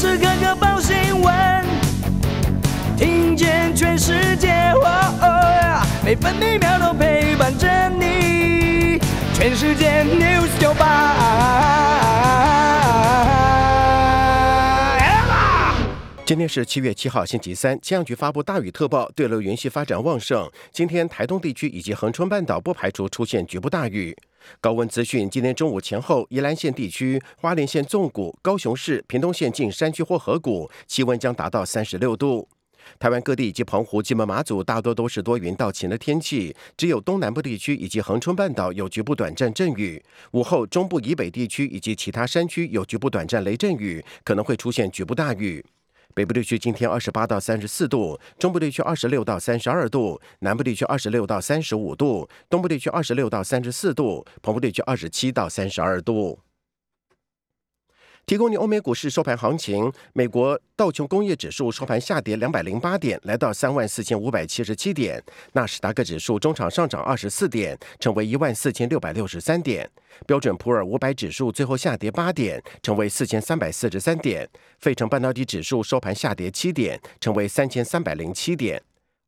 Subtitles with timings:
[0.00, 1.62] 时刻刻报新闻，
[2.96, 4.72] 听见全世界，
[6.02, 8.98] 每分每秒都陪伴着你。
[9.34, 11.18] 全世界 news 九八。
[16.24, 17.78] 今天是七月七号，星期三。
[17.82, 20.50] 气象局发布大雨特报，对流云系发展旺盛。
[20.72, 24.16] 今天台东地区以及恒春半岛不排除出现局部大雨。
[24.60, 32.48] 高温资讯：今天中午前后，宜兰县地区、花莲县纵谷、高雄市、屏东县近山区或河谷，气温将达到三十六度。
[32.98, 40.02] 台湾各地以及澎湖、金门、马祖大多都是多云到晴的天气，只有东南部地区以及恒春半岛有局部短暂阵雨。
[40.32, 45.64] 午后，中部以北地区以及其他山区有局部短暂雷阵雨，可能会出现局部大雨。
[46.14, 56.40] 北部地区今天二十八到三十四度，中部地区二十六到三十二度，南部地区二十六到三十五度，东部地区二十六到三十四度，澎湖地区二十七到三十二度。
[58.30, 59.92] 提供你欧美股市收盘行情。
[60.12, 65.20] 美国道琼工业指数收盘下跌两百零八点，来到三万四千五百七十七点。
[65.54, 69.90] 纳斯达克指数中场上涨二十四点，成为一万四千六百六十三点。
[70.28, 74.48] 标准普尔五百指数最后下跌八点，成为四千三百四十三点。
[74.78, 78.80] 费城半导体指数收盘下跌七点，成为三千三百零七点。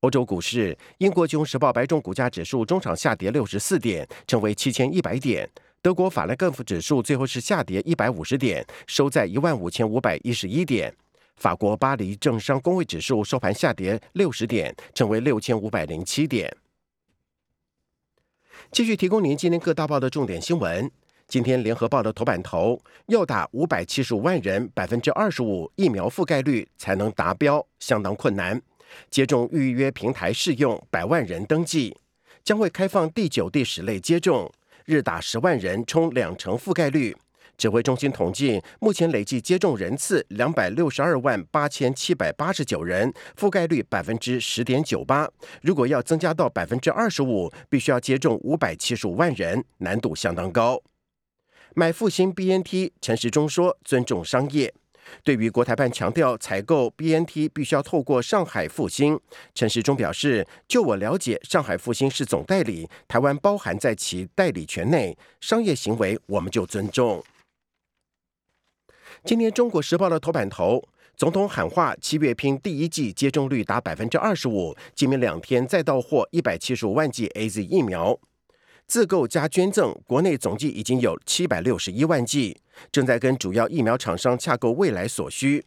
[0.00, 5.48] 欧洲股市，英国金融时报白种股价指数中场下跌六十四点，成为七千一百点。
[5.82, 10.94] 德国法兰克福指数最后是下跌一百五十点，收在一万五千五百一十一点。
[11.36, 16.54] 法国巴黎政商工会指数收盘下跌六十点，成为六千五百零七点。
[18.70, 20.90] 继续提供您今天各大报的重点新闻。
[21.26, 28.60] 今天联合报的头版头要打五百七十五万人，百分之二十五疫苗覆盖率才能达标，相当困难。
[29.08, 31.96] 接种预约平台试用百万人登记，
[32.44, 34.52] 将会开放第九、第十类接种。
[34.90, 37.16] 日打十万人，冲两成覆盖率。
[37.56, 45.28] 指挥中心统计，目前累计接种人次两百六十二万八千七百八十九人，覆盖率百分之十点九八。
[45.60, 50.82] 如果要增加到百分之二十五，必须要接种五百七十五万人，难度相当高。
[51.74, 54.72] 买复兴 BNT，陈时中说尊重商业。
[55.22, 59.18] 对于国台办强调采购 BNT 必须要透过上海复兴，
[59.54, 67.22] 陈时中表示：就我了解，上海复兴是总代理，台湾包含在其代理权内，商业行为我们就尊重。
[69.24, 70.82] 今天《中国时报》的头版头，
[71.16, 78.18] 总统喊话七月拼第一季接种率达百分之二十五，今明两天再到货一百七十五万剂 A Z 疫苗。
[78.90, 85.64] 自购加捐赠，国内总计已经有七百六十一万剂，正在跟主要疫苗厂商洽购未来所需。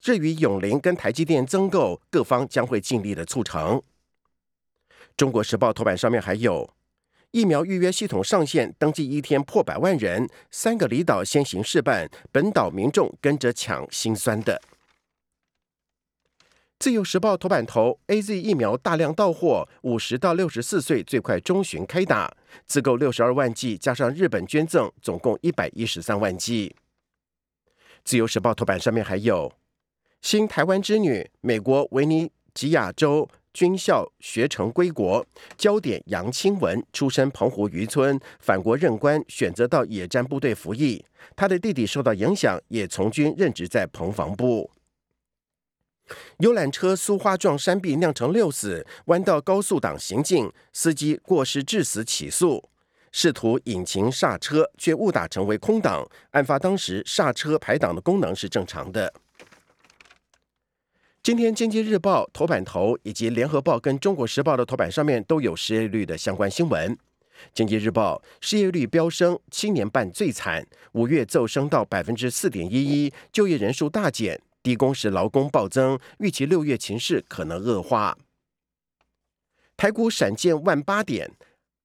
[0.00, 3.82] 至于永林跟台积电增购，各方将会尽力的促成。
[5.14, 6.70] 中国时报头版上面还有
[7.32, 14.58] 疫苗预约系统上线，登记一天破百万人，三个离岛先行示范，本岛民众跟着抢，心酸的。
[16.84, 22.36] 自由时报头版头：A Z 疫苗大量到货，五十到六十四岁最快中旬开打，
[22.66, 26.76] 自购六十二万剂，加上日本捐赠，总共一百一十三万剂。
[28.04, 29.50] 自由时报头版上面还有
[30.20, 41.02] 新台湾之女，美国维尼吉亚州军校学成归国，焦点杨清文出身澎湖渔村，返国任官，选择到野战部队服役。
[41.34, 44.70] 他的弟弟受到影响，也从军任职在澎防部。
[46.38, 52.68] 游览车苏花撞山壁酿成六死，弯道高速挡行进，司机过失致死起诉，
[53.10, 56.06] 试图引擎刹车却误打成为空档。
[56.32, 59.12] 案发当时刹车排档的功能是正常的。
[61.22, 66.92] 今天《经济日报》头版头以及《联合报》跟《中国时报》的头版上面都有失业率的相关新闻。
[67.54, 74.38] 《经济日报》失业率飙升，七年半最惨，五月骤升到百分之四点一一，就业人数大减。
[74.64, 78.16] 低工时劳工暴增，预期六月情势可能恶化。
[79.76, 81.30] 台股闪见万八点，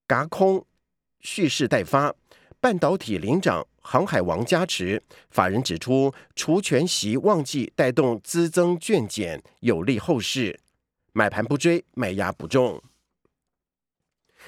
[0.08, 0.66] 嘎空
[1.20, 2.16] 蓄势待发，
[2.62, 5.04] 半导体领涨，航海王加持。
[5.30, 10.62] 法人指出，除权息旺季带动资增券减，有利后市。
[11.12, 12.82] 买盘不追，卖压不重。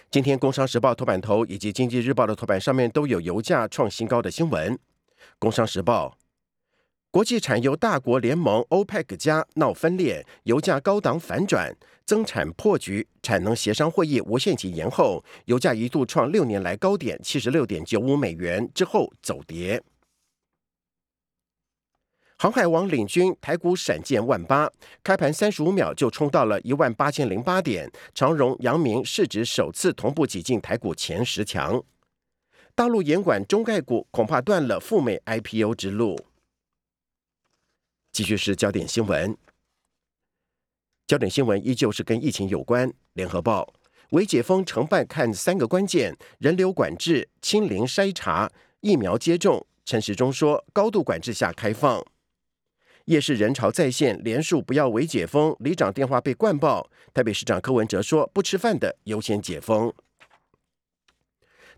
[0.10, 4.74] 今天《工商时报》头版头以及《经济日报》的头版上面都有油价创新高的新闻。
[5.38, 6.16] 《工商时报》。
[7.12, 11.75] 国际产油大国联盟 OPEC 加闹分裂，油价高档反转，
[12.06, 19.84] 增产破局，产能协商会议无限期延后，油价一度创六年来高点七十六点九五美元之后走跌。
[22.38, 24.72] 航海王领军，台股闪见万八，
[25.04, 31.84] 开盘三十五秒就冲到了一万八千零八点，长荣、阳明市值首次同步挤进台股前十强。
[32.74, 36.18] 大陆严管中概股，恐怕断了赴美 IPO 之路。
[38.12, 39.38] 继续是焦点新闻，
[41.08, 42.92] 焦点新闻依旧是跟疫情有关。
[43.13, 43.74] 联合报，
[44.10, 49.66] 为解封承办看三个关键：人流管制、清零筛查、疫苗接种。
[49.86, 52.06] 陈时中说，高度管制下开放。
[53.06, 56.90] 夜市人潮再现，连署不要违解封，里长电话被灌爆。
[57.14, 59.94] 台北市长柯文哲说，不吃饭的优先解封。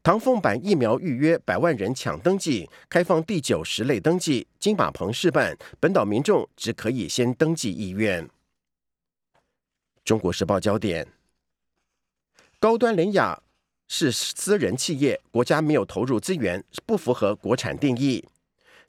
[0.03, 4.45] 唐凤版疫苗预约百万人抢登记，开放第九十类登记。
[4.59, 8.29] 金马棚示范，本岛民众只可以先登记意愿。
[10.03, 11.07] 中国时报焦点：
[12.59, 13.41] 高端联雅
[13.87, 18.27] 是私人企业，国家没有投入资源，不符合国产定义。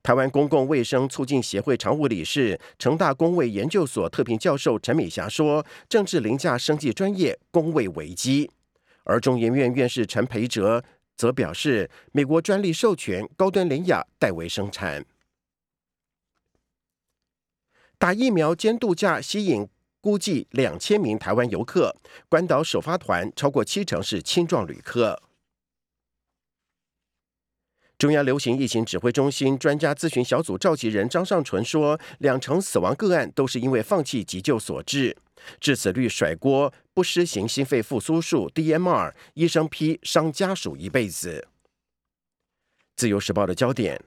[0.03, 8.51] 台湾公共卫生促进协会常务理事、成大公卫研究所特聘教授陈美霞说：“政治凌驾生计专业，公卫危机。”
[9.07, 10.83] 而中研院院士陈培哲。
[11.17, 15.05] 则表示，美国专利授权高端联雅代为生产。
[17.99, 19.69] 打疫苗兼度假吸引
[20.01, 21.97] 估计两千名台湾游客，
[22.29, 25.23] 关岛首发团超过七成是青壮旅客。
[28.05, 35.17] 中央流行疫情指挥中心专家咨询小组召集人张尚淳说，两成死亡个案都是因为放弃急救所致。
[35.59, 41.49] 致死率甩锅，不施行心肺复苏术 （DMR），医生批伤家属一辈子。
[42.95, 43.99] 自由时报的焦点：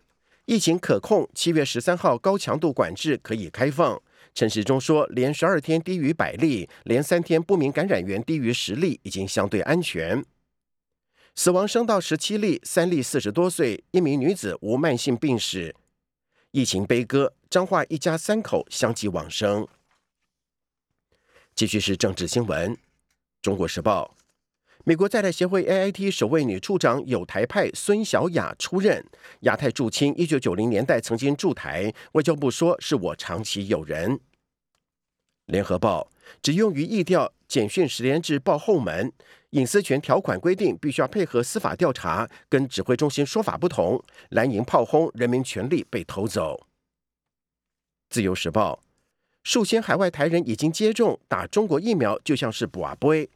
[0.46, 4.00] 疫情可控，七月十三号高强度管制可以开放。
[4.36, 10.24] 陈时中说，连十二天低于百例，连三天不明感染源低于十例，已经相对安全。
[11.38, 15.76] 死亡升到十七例，三例四十多岁，一名女子无慢性病史。
[16.50, 19.68] 疫情悲歌，彰化一家三口相继往生。
[21.54, 22.74] 继续是政治新闻，
[23.40, 24.16] 《中国时报》：
[24.84, 29.06] 美国在台协会 AIT 首位女处长有台派孙小雅出任。
[29.42, 34.14] 亚太驻青一九九零年代曾经驻台，外交部说是我长期友人。
[35.46, 36.10] 《联合报》
[36.42, 39.12] 只用于意调简讯十连制报后门，
[39.52, 44.04] 隐私权条款规定必须要配合司法调查，跟指挥中心说法不同。
[44.30, 46.56] 蓝营炮轰人民权利被偷走。
[48.10, 48.80] 《自由时报》。
[49.44, 53.30] 数千海外台人已经接种打中国疫苗，就像是卜杯。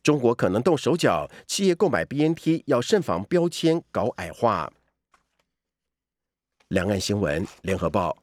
[0.00, 4.72] 中国可能动手脚，企业购买 BNT 要慎防标签搞矮化。
[6.68, 8.16] 两岸新闻，联合报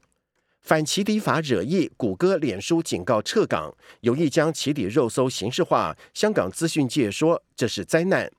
[0.62, 5.98] 反起底法惹意，谷歌、脸书警告撤港，有意将起底肉搜形式化。
[6.14, 8.32] 香港资讯界说这是灾难。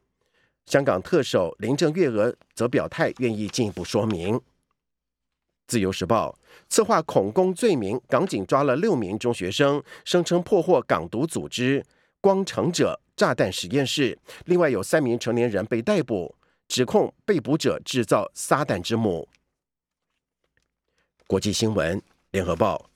[0.66, 4.40] 香港特首林郑月娥则表态，愿意进一步说明。
[5.66, 6.38] 自由时报
[6.68, 11.84] 策划恐攻罪名，港警抓了六名中学生，声称破获港独组织
[12.20, 14.18] “光城者”炸弹实验室。
[14.44, 16.34] 另外有三名成年人被逮捕，
[16.68, 19.28] 指控被捕者制造“撒旦之母”。
[21.26, 22.00] 国际新闻，
[22.32, 22.90] 联合报：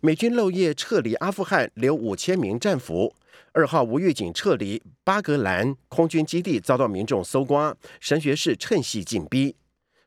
[0.00, 3.14] 美军漏夜撤离阿富汗，留五千名战俘。
[3.52, 9.54] 二号无预警撤离巴格兰空军基地，遭到民众搜刮，神学士趁隙进逼。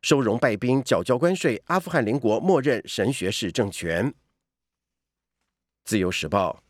[0.01, 1.61] 收容败兵，缴交关税。
[1.67, 4.13] 阿富汗邻国默认神学士政权。
[5.85, 6.61] 自由时报，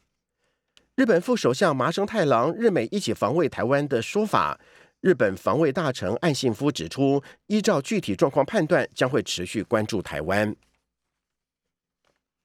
[0.94, 4.60] 日本副首相麻生太郎日美一起防卫台湾的说法，
[5.02, 10.56] 日本防卫大臣岸信夫指出，依照具体状况判断，将会持续关注台湾。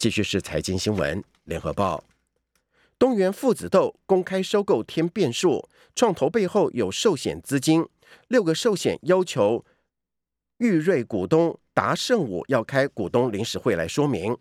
[0.00, 2.02] 继续是财经新闻，联合报，
[2.98, 7.86] 东元父子豆公开收购添变数，创投背后有寿险资金，
[8.26, 9.62] 六个寿险要求。
[10.56, 14.38] 玉瑞股东达胜武要开股东临时会来说明。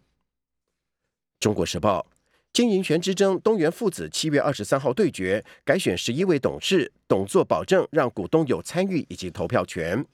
[1.41, 2.07] 中国时报
[2.53, 10.05] 经营权之争，东元父子七月二十三号对决，改选十一位董事，董座保证让股东有参与以及投票权。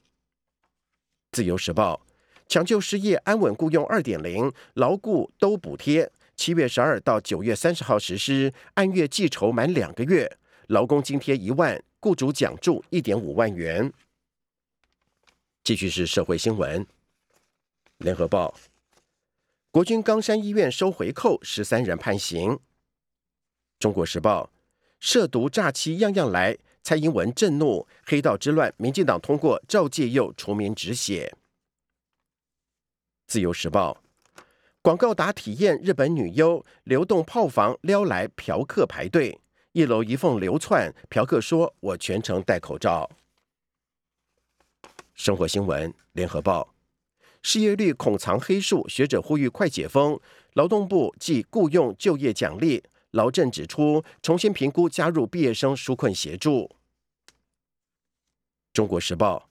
[1.30, 2.04] 自由时报
[2.48, 10.38] 抢救失业安稳雇佣二点零，劳雇都补贴，七月十二到九月三十号实施，按月计酬满两个月，
[10.68, 13.92] 劳工津贴一万，雇主奖助一点五万元。
[15.64, 16.86] 继续是社会新闻。
[17.98, 18.54] 联合报，
[19.72, 22.58] 国军冈山医院收回扣，十三人判刑。
[23.80, 24.50] 中国时报，
[25.00, 31.34] 涉毒诈欺样样来，蔡英文震怒，黑道之乱，民进党通过赵介佑除名止血。
[33.26, 34.02] 自由时报，
[34.80, 39.40] 广告打体验日本女优，流动炮房撩来嫖客排队，
[39.72, 43.10] 一楼一凤流窜，嫖客说我全程戴口罩。
[45.14, 46.72] 生活新闻，联合报，
[47.42, 50.20] 失业率恐藏黑数，学者呼吁快解封。
[50.52, 56.70] 劳动部即雇佣就业奖励，劳政指出重新评估加入毕业生纾困协助。
[58.72, 59.50] 中国时报，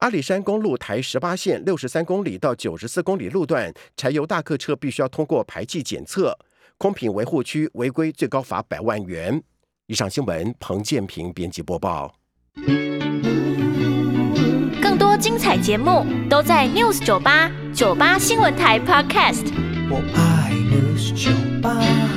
[0.00, 6.38] 阿里山公路台十八线六十三公里到九十四公里路段，柴油大客车必须要通过排气检测，
[6.78, 9.42] 空品维护区违规最高罚百万元。
[9.88, 12.14] 以上新闻，彭建平编辑播报。
[14.80, 19.52] 更多精彩节目都在 News 九八九八新闻台 Podcast。
[19.90, 21.30] 我爱 News 酒
[21.60, 22.09] 吧。